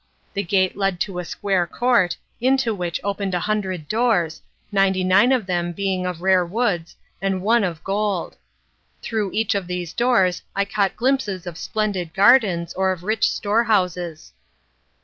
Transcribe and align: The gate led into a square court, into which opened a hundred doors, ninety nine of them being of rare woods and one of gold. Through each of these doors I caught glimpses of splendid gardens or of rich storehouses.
The 0.33 0.41
gate 0.41 0.75
led 0.75 0.93
into 0.95 1.19
a 1.19 1.25
square 1.25 1.67
court, 1.67 2.17
into 2.39 2.73
which 2.73 2.99
opened 3.03 3.35
a 3.35 3.41
hundred 3.41 3.87
doors, 3.87 4.41
ninety 4.71 5.03
nine 5.03 5.31
of 5.31 5.45
them 5.45 5.73
being 5.73 6.07
of 6.07 6.23
rare 6.23 6.43
woods 6.43 6.95
and 7.21 7.43
one 7.43 7.63
of 7.63 7.83
gold. 7.83 8.35
Through 9.03 9.29
each 9.31 9.53
of 9.53 9.67
these 9.67 9.93
doors 9.93 10.41
I 10.55 10.65
caught 10.65 10.95
glimpses 10.97 11.45
of 11.45 11.55
splendid 11.55 12.15
gardens 12.15 12.73
or 12.73 12.91
of 12.91 13.03
rich 13.03 13.29
storehouses. 13.29 14.33